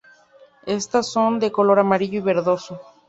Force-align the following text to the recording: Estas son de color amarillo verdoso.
Estas 0.65 1.11
son 1.11 1.39
de 1.39 1.51
color 1.51 1.77
amarillo 1.77 2.23
verdoso. 2.23 2.79